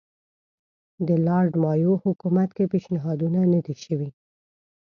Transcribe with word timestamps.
د 1.07 1.09
لارډ 1.25 1.51
مایو 1.63 1.93
حکومت 2.03 2.49
کې 2.57 2.69
پېشنهادونه 2.71 3.39
نه 3.53 3.59
دي 3.65 3.75
شوي. 3.83 4.09